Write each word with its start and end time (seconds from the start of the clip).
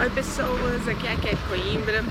Oi 0.00 0.08
pessoas, 0.08 0.88
aqui 0.88 1.06
é 1.06 1.12
a 1.12 1.16
Kelly 1.16 1.36
Coimbra. 1.46 2.02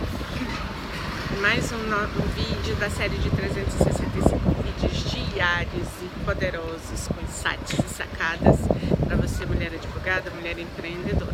Mais 1.42 1.72
um, 1.72 1.76
um, 1.76 2.28
vídeo 2.36 2.76
da 2.76 2.88
série 2.88 3.18
de 3.18 3.32
365 3.32 4.38
vídeos 4.62 5.10
diários 5.10 5.88
e 6.04 6.24
poderosos 6.24 7.08
Com 7.08 7.20
insights 7.20 7.80
e 7.80 7.90
sacadas 7.90 8.60
para 9.08 9.16
você 9.16 9.44
mulher 9.44 9.74
advogada, 9.74 10.30
mulher 10.30 10.60
empreendedora. 10.60 11.34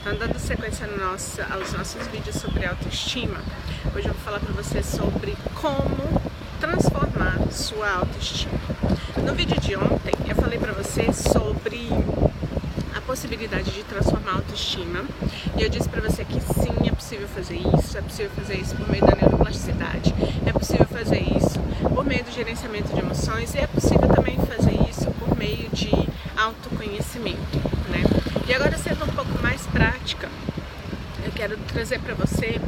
Então 0.00 0.16
dando 0.16 0.36
sequência 0.40 0.84
no 0.88 0.98
nosso, 0.98 1.40
aos 1.42 1.72
nossos 1.72 2.04
vídeos 2.08 2.34
sobre 2.34 2.66
autoestima. 2.66 3.38
Hoje 3.94 4.08
eu 4.08 4.14
vou 4.14 4.22
falar 4.24 4.40
para 4.40 4.52
você 4.52 4.82
sobre 4.82 5.36
como 5.54 6.20
transformar 6.58 7.38
sua 7.52 7.88
autoestima. 7.98 8.58
No 9.24 9.32
vídeo 9.32 9.60
de 9.60 9.76
ontem 9.76 10.12
eu 10.26 10.34
falei 10.34 10.58
para 10.58 10.72
você 10.72 11.12
sobre 11.12 11.88
possibilidade 13.14 13.70
de 13.70 13.84
transformar 13.84 14.32
a 14.32 14.34
autoestima. 14.34 15.04
E 15.56 15.62
eu 15.62 15.68
disse 15.68 15.88
para 15.88 16.00
você 16.00 16.24
que 16.24 16.40
sim, 16.40 16.74
é 16.84 16.90
possível 16.90 17.28
fazer 17.28 17.54
isso, 17.54 17.96
é 17.96 18.00
possível 18.00 18.30
fazer 18.34 18.56
isso 18.56 18.74
por 18.74 18.90
meio 18.90 19.06
da 19.06 19.14
neuroplasticidade, 19.14 20.12
é 20.44 20.52
possível 20.52 20.84
fazer 20.86 21.20
isso 21.20 21.60
por 21.94 22.04
meio 22.04 22.24
do 22.24 22.32
gerenciamento 22.32 22.92
de 22.92 22.98
emoções 22.98 23.54
e 23.54 23.58
é 23.58 23.68
possível 23.68 24.08
também 24.08 24.36
fazer 24.38 24.74
isso 24.90 25.08
por 25.12 25.38
meio 25.38 25.68
de 25.70 25.92
autoconhecimento, 26.36 27.58
né? 27.88 28.02
E 28.48 28.52
agora 28.52 28.76
sendo 28.76 29.04
um 29.04 29.14
pouco 29.14 29.40
mais 29.40 29.64
prática, 29.68 30.28
quero 31.34 31.56
trazer 31.58 32.00
para 32.00 32.14
você 32.14 32.60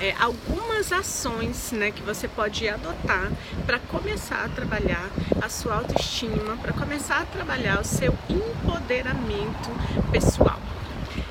é, 0.00 0.14
algumas 0.20 0.92
ações 0.92 1.72
né, 1.72 1.90
que 1.90 2.02
você 2.02 2.28
pode 2.28 2.68
adotar 2.68 3.30
para 3.64 3.78
começar 3.78 4.44
a 4.44 4.48
trabalhar 4.48 5.08
a 5.40 5.48
sua 5.48 5.76
autoestima, 5.76 6.56
para 6.56 6.72
começar 6.72 7.20
a 7.20 7.26
trabalhar 7.26 7.80
o 7.80 7.84
seu 7.84 8.16
empoderamento 8.28 9.70
pessoal. 10.10 10.58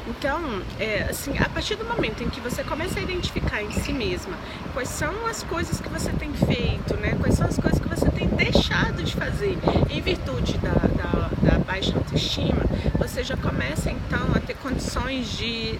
Então, 0.08 0.62
é, 0.80 1.04
assim, 1.10 1.38
a 1.38 1.48
partir 1.50 1.76
do 1.76 1.86
momento 1.86 2.24
em 2.24 2.30
que 2.30 2.40
você 2.40 2.64
começa 2.64 3.00
a 3.00 3.04
identificar 3.04 3.62
em 3.62 3.72
si 3.72 3.92
mesma 3.94 4.38
quais 4.74 4.90
são 4.90 5.28
as 5.28 5.44
coisas 5.44 5.80
que 5.80 5.90
você 5.90 6.12
tem 6.12 6.34
feito, 6.34 6.96
né, 6.96 7.16
quais 7.20 7.36
são 7.36 7.48
as 7.48 7.58
coisas 7.58 7.80
que 7.80 7.88
você 7.88 8.10
tem 8.10 8.28
deixado 8.28 9.04
de 9.04 9.14
fazer 9.14 9.58
em 9.90 10.02
virtude 10.02 10.58
da, 10.58 10.72
da, 10.72 11.30
da 11.52 11.60
baixa 11.60 11.94
autoestima, 11.96 12.64
você 12.98 13.24
já 13.24 13.38
começa 13.38 13.92
então 13.92 14.32
a 14.34 14.40
ter 14.40 14.56
condições 14.56 15.30
de 15.38 15.78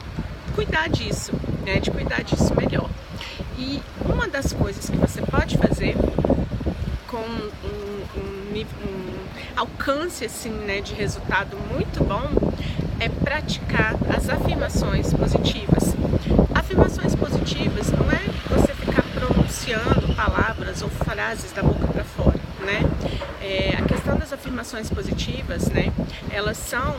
cuidar 0.58 0.90
disso, 0.90 1.34
né, 1.64 1.80
de 1.80 1.92
cuidar 1.92 2.24
disso 2.24 2.52
melhor. 2.56 2.90
E 3.60 3.80
uma 4.04 4.28
das 4.28 4.52
coisas 4.54 4.90
que 4.90 4.98
você 4.98 5.22
pode 5.22 5.56
fazer 5.56 5.96
com 7.08 7.20
um, 7.20 7.52
um, 8.18 8.58
um 8.58 9.14
alcance 9.56 10.26
assim, 10.26 10.50
né, 10.50 10.82
de 10.82 10.96
resultado 10.96 11.56
muito 11.72 12.04
bom 12.04 12.28
é 13.00 13.08
praticar 13.08 13.94
as 14.10 14.28
afirmações 14.30 15.14
positivas. 15.14 15.96
Afirmações 16.56 17.14
positivas 17.14 17.92
não 17.92 18.12
é 18.12 18.24
você 18.50 18.74
ficar 18.74 19.04
pronunciando 19.14 20.12
palavras 20.16 20.82
ou 20.82 20.90
frases 20.90 21.52
da 21.52 21.62
boca 21.62 21.86
para 21.86 22.04
fora, 22.04 22.40
né? 22.62 22.82
É, 23.44 23.78
a 23.78 23.84
questão 23.84 24.18
das 24.18 24.34
afirmações 24.34 24.90
positivas, 24.90 25.68
né? 25.70 25.94
Elas 26.32 26.58
são 26.58 26.96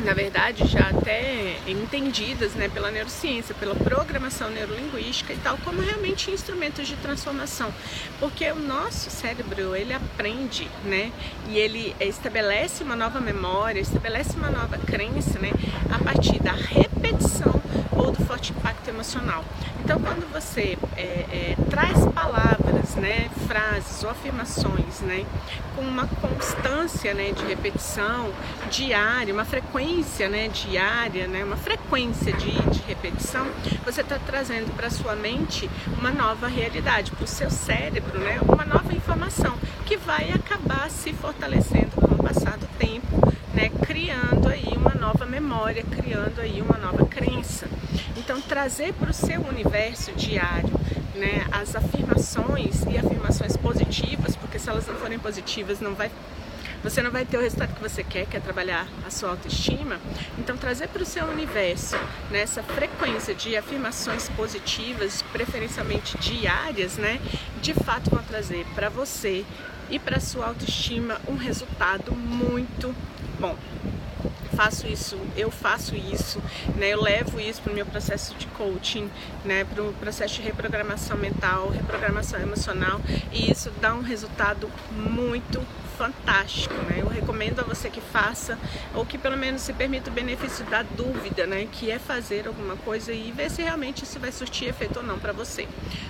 na 0.00 0.14
verdade, 0.14 0.66
já 0.66 0.88
até 0.88 1.56
entendidas 1.66 2.52
né, 2.52 2.68
pela 2.68 2.90
neurociência, 2.90 3.54
pela 3.54 3.74
programação 3.74 4.48
neurolinguística 4.50 5.32
e 5.32 5.36
tal, 5.38 5.58
como 5.58 5.80
realmente 5.80 6.30
instrumentos 6.30 6.86
de 6.86 6.96
transformação. 6.96 7.72
Porque 8.20 8.50
o 8.50 8.58
nosso 8.58 9.10
cérebro, 9.10 9.74
ele 9.74 9.92
aprende, 9.92 10.68
né, 10.84 11.10
e 11.48 11.58
ele 11.58 11.94
estabelece 12.00 12.84
uma 12.84 12.94
nova 12.94 13.20
memória, 13.20 13.80
estabelece 13.80 14.36
uma 14.36 14.50
nova 14.50 14.78
crença, 14.78 15.38
né, 15.38 15.50
a 15.90 15.98
partir 15.98 16.40
da 16.40 16.52
repetição 16.52 17.60
ou 17.90 18.12
do 18.12 18.24
forte 18.24 18.52
impacto 18.52 18.88
emocional. 18.88 19.44
Então, 19.82 20.00
quando 20.00 20.30
você 20.32 20.78
é, 20.96 21.02
é, 21.02 21.56
traz 21.70 21.98
palavras, 22.14 22.67
né, 22.98 23.30
frases 23.46 24.02
ou 24.02 24.10
afirmações, 24.10 25.00
né, 25.00 25.24
com 25.74 25.82
uma 25.82 26.06
constância, 26.06 27.14
né, 27.14 27.32
de 27.32 27.44
repetição 27.44 28.30
diária, 28.70 29.32
uma 29.32 29.44
frequência, 29.44 30.28
né, 30.28 30.48
diária, 30.48 31.26
né, 31.26 31.44
uma 31.44 31.56
frequência 31.56 32.32
de, 32.32 32.50
de 32.50 32.80
repetição, 32.86 33.46
você 33.84 34.00
está 34.00 34.18
trazendo 34.18 34.74
para 34.74 34.90
sua 34.90 35.14
mente 35.14 35.70
uma 35.98 36.10
nova 36.10 36.48
realidade, 36.48 37.10
para 37.12 37.24
o 37.24 37.28
seu 37.28 37.50
cérebro, 37.50 38.18
né, 38.18 38.38
uma 38.42 38.64
nova 38.64 38.92
informação 38.92 39.56
que 39.86 39.96
vai 39.96 40.30
acabar 40.32 40.90
se 40.90 41.12
fortalecendo 41.12 41.92
com 41.92 42.14
o 42.14 42.22
passar 42.22 42.56
do 42.58 42.66
tempo, 42.78 43.32
né, 43.54 43.70
criando 43.86 44.48
aí 44.48 44.72
uma 44.76 44.94
nova 44.94 45.24
memória, 45.24 45.82
criando 45.82 46.40
aí 46.40 46.60
uma 46.60 46.76
nova 46.76 47.06
crença. 47.06 47.66
Então, 48.16 48.40
trazer 48.40 48.92
para 48.92 49.10
o 49.10 49.14
seu 49.14 49.40
universo 49.40 50.12
diário 50.12 50.70
né, 51.18 51.46
as 51.50 51.74
afirmações 51.74 52.82
e 52.84 52.96
afirmações 52.96 53.56
positivas, 53.56 54.36
porque 54.36 54.58
se 54.58 54.70
elas 54.70 54.86
não 54.86 54.94
forem 54.94 55.18
positivas, 55.18 55.80
não 55.80 55.94
vai, 55.94 56.10
você 56.82 57.02
não 57.02 57.10
vai 57.10 57.24
ter 57.24 57.36
o 57.36 57.40
resultado 57.40 57.74
que 57.74 57.82
você 57.82 58.02
quer, 58.02 58.26
que 58.26 58.36
é 58.36 58.40
trabalhar 58.40 58.86
a 59.06 59.10
sua 59.10 59.30
autoestima. 59.30 59.98
Então, 60.38 60.56
trazer 60.56 60.88
para 60.88 61.02
o 61.02 61.06
seu 61.06 61.26
universo 61.26 61.96
né, 62.30 62.40
essa 62.40 62.62
frequência 62.62 63.34
de 63.34 63.56
afirmações 63.56 64.28
positivas, 64.30 65.22
preferencialmente 65.32 66.16
diárias, 66.18 66.96
né, 66.96 67.20
de 67.60 67.74
fato 67.74 68.10
vão 68.10 68.22
trazer 68.22 68.64
para 68.74 68.88
você 68.88 69.44
e 69.90 69.98
para 69.98 70.20
sua 70.20 70.46
autoestima 70.46 71.20
um 71.28 71.36
resultado 71.36 72.12
muito 72.12 72.94
bom 73.38 73.56
faço 74.58 74.88
isso, 74.88 75.16
eu 75.36 75.52
faço 75.52 75.94
isso, 75.94 76.42
né? 76.74 76.88
Eu 76.88 77.00
levo 77.00 77.38
isso 77.38 77.62
para 77.62 77.70
o 77.70 77.74
meu 77.76 77.86
processo 77.86 78.34
de 78.34 78.48
coaching, 78.48 79.08
né? 79.44 79.64
Para 79.64 79.84
o 79.84 79.92
processo 79.92 80.34
de 80.34 80.42
reprogramação 80.42 81.16
mental, 81.16 81.68
reprogramação 81.68 82.40
emocional 82.40 83.00
e 83.32 83.52
isso 83.52 83.70
dá 83.80 83.94
um 83.94 84.02
resultado 84.02 84.68
muito 84.90 85.64
fantástico, 85.96 86.74
né? 86.74 86.98
Eu 87.02 87.06
recomendo 87.06 87.60
a 87.60 87.62
você 87.62 87.88
que 87.88 88.00
faça 88.00 88.58
ou 88.96 89.06
que 89.06 89.16
pelo 89.16 89.36
menos 89.36 89.62
se 89.62 89.72
permita 89.72 90.10
o 90.10 90.12
benefício 90.12 90.64
da 90.64 90.82
dúvida, 90.82 91.46
né? 91.46 91.68
Que 91.70 91.92
é 91.92 92.00
fazer 92.00 92.48
alguma 92.48 92.74
coisa 92.78 93.12
e 93.12 93.30
ver 93.30 93.52
se 93.52 93.62
realmente 93.62 94.02
isso 94.02 94.18
vai 94.18 94.32
surtir 94.32 94.68
efeito 94.68 94.98
ou 94.98 95.04
não 95.04 95.20
para 95.20 95.32
você. 95.32 95.68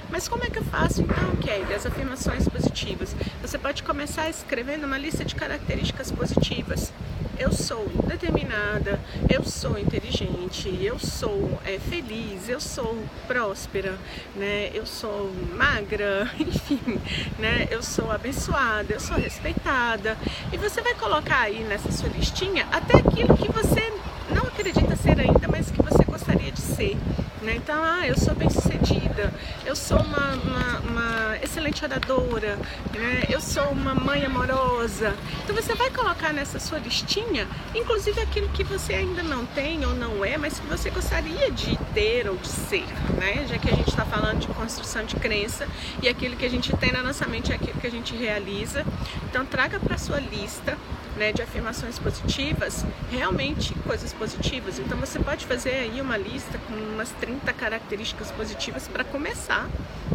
Mas 0.09 0.27
como 0.27 0.43
é 0.45 0.49
que 0.49 0.59
eu 0.59 0.65
faço 0.65 1.03
então, 1.03 1.37
Kelly? 1.43 1.75
As 1.75 1.85
afirmações 1.85 2.49
positivas. 2.49 3.15
Você 3.43 3.59
pode 3.59 3.83
começar 3.83 4.31
escrevendo 4.31 4.85
uma 4.85 4.97
lista 4.97 5.23
de 5.23 5.35
características 5.35 6.11
positivas 6.11 6.95
eu 7.39 7.53
sou 7.53 7.87
determinada, 8.07 9.01
eu 9.31 9.45
sou 9.45 9.79
inteligente, 9.79 10.77
eu 10.83 10.99
sou 10.99 11.59
é, 11.65 11.79
feliz, 11.79 12.49
eu 12.49 12.61
sou 12.61 12.99
próspera, 13.27 13.97
né? 14.35 14.71
Eu 14.75 14.85
sou 14.85 15.31
magra, 15.55 16.29
enfim, 16.39 17.01
né? 17.39 17.69
Eu 17.71 17.83
sou 17.83 18.11
abençoada, 18.11 18.93
eu 18.93 19.01
sou 19.01 19.17
respeitada. 19.17 20.17
E 20.53 20.57
você 20.57 20.81
vai 20.81 20.95
colocar 20.95 21.43
aí 21.43 21.61
nessa 21.65 21.93
sua 21.93 22.09
listinha 22.09 22.67
até 22.73 22.99
aquilo 22.99 23.37
que 23.37 23.51
você 23.51 23.93
não 24.31 24.43
acredita 24.43 24.97
ser 24.97 25.19
ainda, 25.21 25.47
mas 25.49 25.71
que 25.71 25.81
você 25.81 26.05
gostaria 26.29 26.53
de 26.53 26.61
ser. 26.61 26.97
Né? 27.43 27.55
Então, 27.57 27.83
ah, 27.83 28.07
eu 28.07 28.17
sou 28.19 28.35
bem 28.35 28.51
sucedida, 28.51 29.33
eu 29.65 29.75
sou 29.75 29.99
uma, 29.99 30.35
uma, 30.35 30.79
uma 30.81 31.39
excelente 31.43 31.83
oradora, 31.83 32.59
né? 32.95 33.25
eu 33.31 33.41
sou 33.41 33.65
uma 33.71 33.95
mãe 33.95 34.27
amorosa. 34.27 35.15
Então 35.45 35.57
você 35.57 35.75
vai 35.75 35.89
colocar 35.91 36.33
nessa 36.33 36.59
sua 36.59 36.79
listinha, 36.79 37.49
inclusive 37.75 38.21
aquilo 38.21 38.49
que 38.51 38.63
você 38.63 38.95
ainda 38.95 39.23
não 39.23 39.47
tem 39.47 39.87
ou 39.87 39.95
não 39.95 40.23
é, 40.23 40.37
mas 40.37 40.61
que 40.61 40.67
você 40.67 40.91
gostaria 40.91 41.51
de 41.51 41.79
ter 41.95 42.29
ou 42.29 42.37
de 42.37 42.49
ser, 42.49 42.85
né? 43.17 43.47
Já 43.49 43.57
que 43.57 43.71
a 43.71 43.75
gente 43.75 43.89
está 43.89 44.05
falando 44.05 44.41
de 44.41 44.49
construção 44.49 45.05
de 45.05 45.17
crença 45.17 45.67
e 46.03 46.09
aquilo 46.09 46.37
que 46.37 46.45
a 46.45 46.51
gente 46.51 46.77
tem 46.77 46.93
na 46.93 47.03
nossa 47.03 47.27
mente 47.27 47.53
é 47.53 47.55
aquilo 47.55 47.81
que 47.81 47.87
a 47.87 47.91
gente 47.91 48.15
realiza. 48.15 48.85
Então 49.31 49.47
traga 49.47 49.81
para 49.81 49.97
sua 49.97 50.19
lista 50.19 50.77
né, 51.19 51.33
de 51.33 51.43
afirmações 51.43 51.99
positivas, 51.99 52.85
realmente 53.11 53.75
coisas 53.81 54.13
positivas. 54.13 54.79
Então 54.79 54.97
você 54.99 55.19
pode 55.19 55.45
fazer 55.47 55.71
aí 55.71 56.01
uma 56.01 56.17
lista 56.17 56.59
com 56.67 56.75
umas 56.75 57.11
30 57.21 57.53
características 57.53 58.31
positivas 58.31 58.87
para 58.87 59.05
começar, 59.05 59.69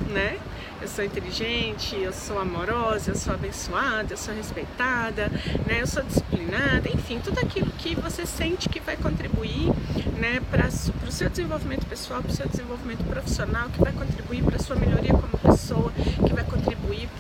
né? 0.10 0.40
Eu 0.82 0.88
sou 0.88 1.04
inteligente, 1.04 1.96
eu 1.96 2.12
sou 2.12 2.40
amorosa, 2.40 3.12
eu 3.12 3.16
sou 3.16 3.34
abençoada, 3.34 4.14
eu 4.14 4.18
sou 4.18 4.34
respeitada, 4.34 5.28
né? 5.66 5.80
Eu 5.80 5.88
sou 5.88 6.04
disciplinada, 6.04 6.90
enfim, 6.90 7.20
tudo 7.24 7.40
aquilo 7.40 7.72
que 7.78 7.96
você 7.96 8.26
sente 8.26 8.68
que 8.68 8.80
vai 8.80 8.98
contribuir, 8.98 9.72
né, 10.18 10.42
para 10.52 10.68
o 10.68 11.12
seu 11.12 11.30
desenvolvimento 11.30 11.86
pessoal, 11.86 12.22
para 12.22 12.32
o 12.32 12.36
seu 12.36 12.48
desenvolvimento 12.48 13.04
profissional, 13.06 13.70
que 13.70 13.80
vai 13.82 13.92
contribuir 13.94 14.44
para 14.44 14.56
a 14.56 14.60
sua 14.60 14.76
melhoria 14.76 15.12
como 15.12 15.33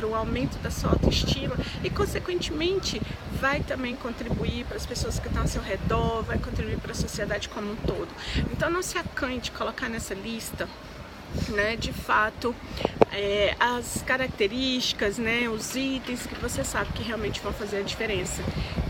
o 0.05 0.15
aumento 0.15 0.57
da 0.59 0.69
sua 0.71 0.91
autoestima 0.91 1.55
e, 1.83 1.89
consequentemente, 1.89 3.01
vai 3.39 3.61
também 3.61 3.95
contribuir 3.95 4.65
para 4.65 4.77
as 4.77 4.85
pessoas 4.85 5.19
que 5.19 5.27
estão 5.27 5.41
ao 5.41 5.47
seu 5.47 5.61
redor, 5.61 6.23
vai 6.23 6.38
contribuir 6.38 6.77
para 6.79 6.91
a 6.91 6.95
sociedade 6.95 7.50
como 7.50 7.71
um 7.71 7.75
todo. 7.75 8.09
Então 8.51 8.69
não 8.69 8.81
se 8.81 8.97
acanhe 8.97 9.39
de 9.39 9.51
colocar 9.51 9.89
nessa 9.89 10.13
lista 10.13 10.67
né, 11.49 11.75
de 11.75 11.93
fato, 11.93 12.55
é, 13.11 13.55
as 13.59 14.01
características, 14.05 15.17
né, 15.17 15.47
os 15.47 15.75
itens 15.75 16.25
que 16.25 16.35
você 16.35 16.63
sabe 16.63 16.91
que 16.93 17.03
realmente 17.03 17.39
vão 17.41 17.53
fazer 17.53 17.77
a 17.77 17.81
diferença. 17.81 18.41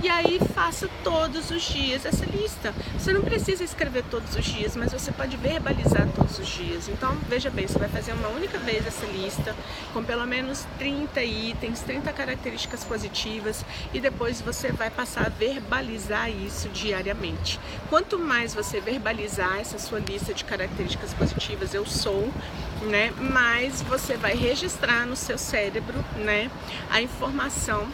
E 0.04 0.10
aí 0.10 0.38
faça 0.54 0.90
todos 1.02 1.50
os 1.50 1.62
dias 1.62 2.06
essa 2.06 2.26
lista. 2.26 2.74
Você 2.98 3.14
não 3.14 3.22
precisa 3.22 3.64
escrever 3.64 4.04
todos 4.12 4.36
os 4.36 4.44
dias, 4.44 4.76
mas 4.76 4.92
você 4.92 5.14
pode 5.14 5.38
verbalizar 5.38 6.06
todos 6.14 6.40
os 6.40 6.48
dias. 6.48 6.90
Então, 6.90 7.18
veja 7.30 7.50
bem, 7.50 7.66
você 7.66 7.80
vai 7.80 7.88
fazer 7.88 8.12
uma 8.12 8.28
única 8.28 8.58
vez 8.60 8.86
essa 8.86 9.06
lista 9.06 9.56
com 9.94 10.04
pelo 10.04 10.26
menos 10.26 10.66
30 10.78 11.24
itens, 11.24 11.80
30 11.82 12.12
características 12.12 12.84
positivas 12.84 13.64
e 13.94 14.02
depois 14.02 14.42
você 14.42 14.74
vai 14.74 14.90
passar 14.90 15.28
a 15.28 15.30
verbalizar 15.30 16.30
isso 16.30 16.68
diariamente. 16.68 17.58
Quanto 17.90 18.20
mais 18.20 18.54
você 18.54 18.82
verbalizar 18.82 19.60
essa 19.60 19.80
sua 19.80 20.00
lista 20.00 20.34
de 20.34 20.44
características 20.44 21.14
positivas, 21.14 21.74
eu 21.74 21.86
sou, 21.86 22.30
né, 22.84 23.12
mais 23.20 23.82
você 23.82 24.18
vai 24.18 24.36
registrar 24.36 25.06
no 25.06 25.16
seu 25.16 25.38
cérebro, 25.38 26.04
né, 26.18 26.50
a 26.90 27.02
informação 27.02 27.88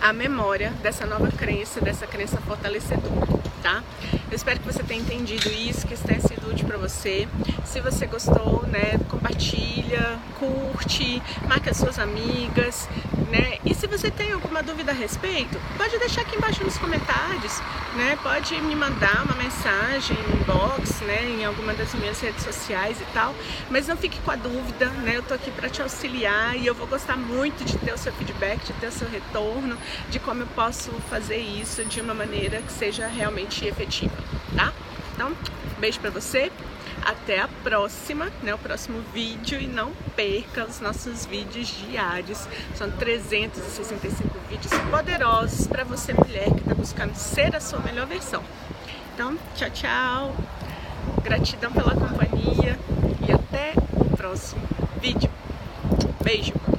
a 0.00 0.12
memória 0.12 0.70
dessa 0.82 1.04
nova 1.04 1.28
crença, 1.30 1.80
dessa 1.80 2.06
crença 2.06 2.38
fortalecedora, 2.38 3.26
tá? 3.62 3.82
Eu 4.30 4.36
espero 4.36 4.60
que 4.60 4.66
você 4.66 4.84
tenha 4.84 5.00
entendido 5.00 5.50
isso, 5.50 5.86
que 5.88 5.94
isso 5.94 6.04
tenha 6.04 6.20
sido 6.20 6.48
útil 6.48 6.64
para 6.64 6.78
você. 6.78 7.26
Se 7.64 7.80
você 7.80 8.06
gostou, 8.06 8.64
né, 8.68 8.96
compartilha, 9.08 10.18
curte, 10.38 11.20
marca 11.48 11.74
suas 11.74 11.98
amigas, 11.98 12.88
né? 13.28 13.58
E 13.64 13.74
se 13.74 13.88
você 13.88 14.08
tem 14.10 14.32
alguma 14.32 14.62
dúvida 14.62 14.92
a 14.92 14.94
respeito, 14.94 15.60
pode 15.76 15.98
deixar 15.98 16.22
aqui 16.22 16.36
embaixo 16.36 16.62
nos 16.62 16.78
comentários, 16.78 17.60
né? 17.96 18.16
Pode 18.22 18.54
me 18.60 18.76
mandar 18.76 19.24
uma 19.24 19.34
mensagem, 19.34 20.16
um 20.16 20.40
inbox, 20.40 21.00
né, 21.00 21.24
em 21.24 21.44
alguma 21.44 21.74
das 21.74 21.92
minhas 21.94 22.20
redes 22.20 22.44
sociais 22.44 23.00
e 23.00 23.04
tal, 23.12 23.34
mas 23.68 23.88
não 23.88 23.96
fique 23.96 24.18
com 24.20 24.30
a 24.30 24.36
dúvida, 24.36 24.86
né? 25.02 25.16
Eu 25.16 25.22
tô 25.22 25.34
aqui 25.34 25.50
para 25.50 25.68
te 25.68 25.82
auxiliar 25.82 26.56
e 26.56 26.66
eu 26.66 26.74
vou 26.74 26.86
gostar 26.86 27.16
muito 27.16 27.64
de 27.64 27.76
ter 27.78 27.92
o 27.92 27.98
seu 27.98 28.12
feedback, 28.12 28.64
de 28.64 28.72
ter 28.74 28.86
o 28.86 28.92
seu 28.92 29.08
retorno, 29.08 29.76
de 30.08 30.20
como 30.20 30.42
eu 30.42 30.46
posso 30.48 30.92
fazer 31.10 31.38
isso 31.38 31.84
de 31.84 32.00
uma 32.00 32.14
maneira 32.14 32.62
que 32.62 32.72
seja 32.72 33.06
realmente 33.06 33.66
efetiva, 33.66 34.12
tá? 34.56 34.72
Então, 35.14 35.32
beijo 35.78 36.00
para 36.00 36.10
você. 36.10 36.50
Até 37.02 37.40
a 37.40 37.48
próxima, 37.62 38.30
né, 38.42 38.54
o 38.54 38.58
próximo 38.58 39.00
vídeo 39.14 39.58
e 39.58 39.66
não 39.66 39.92
perca 40.14 40.66
os 40.66 40.80
nossos 40.80 41.24
vídeos 41.24 41.68
diários. 41.68 42.46
São 42.74 42.90
365 42.90 44.38
vídeos 44.50 44.72
poderosos 44.90 45.66
para 45.66 45.82
você 45.82 46.12
mulher 46.12 46.50
que 46.50 46.60
está 46.60 46.74
buscando 46.74 47.14
ser 47.14 47.56
a 47.56 47.60
sua 47.60 47.78
melhor 47.80 48.06
versão. 48.06 48.42
Então, 49.14 49.36
tchau, 49.54 49.70
tchau. 49.70 50.36
Gratidão 51.22 51.72
pela 51.72 51.94
companhia 51.94 52.78
e 53.26 53.32
até 53.32 53.72
o 53.92 54.16
próximo 54.16 54.62
vídeo. 55.00 55.30
Beijo! 56.22 56.69